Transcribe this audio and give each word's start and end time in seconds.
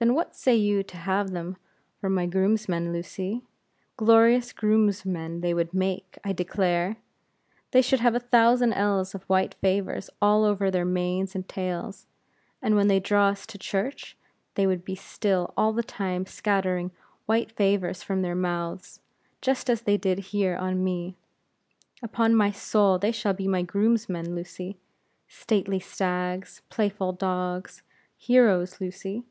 "Then 0.00 0.14
what 0.14 0.36
say 0.36 0.54
you 0.54 0.84
to 0.84 0.96
have 0.96 1.32
them 1.32 1.56
for 2.00 2.08
my 2.08 2.24
groomsmen, 2.24 2.92
Lucy? 2.92 3.42
Glorious 3.96 4.52
groomsmen 4.52 5.40
they 5.40 5.52
would 5.52 5.74
make, 5.74 6.18
I 6.22 6.32
declare. 6.32 6.98
They 7.72 7.82
should 7.82 7.98
have 7.98 8.14
a 8.14 8.22
hundred 8.32 8.74
ells 8.76 9.16
of 9.16 9.24
white 9.24 9.54
favors 9.54 10.08
all 10.22 10.44
over 10.44 10.70
their 10.70 10.84
manes 10.84 11.34
and 11.34 11.48
tails; 11.48 12.06
and 12.62 12.76
when 12.76 12.86
they 12.86 13.00
drew 13.00 13.18
us 13.18 13.44
to 13.48 13.58
church, 13.58 14.16
they 14.54 14.68
would 14.68 14.84
be 14.84 14.94
still 14.94 15.52
all 15.56 15.72
the 15.72 15.82
time 15.82 16.26
scattering 16.26 16.92
white 17.26 17.50
favors 17.50 18.00
from 18.04 18.22
their 18.22 18.36
mouths, 18.36 19.00
just 19.42 19.68
as 19.68 19.82
they 19.82 19.96
did 19.96 20.20
here 20.30 20.54
on 20.56 20.84
me. 20.84 21.16
Upon 22.04 22.36
my 22.36 22.52
soul, 22.52 23.00
they 23.00 23.10
shall 23.10 23.34
be 23.34 23.48
my 23.48 23.62
groomsmen, 23.62 24.36
Lucy. 24.36 24.78
Stately 25.26 25.80
stags! 25.80 26.62
playful 26.70 27.14
dogs! 27.14 27.82
heroes, 28.16 28.80
Lucy. 28.80 29.24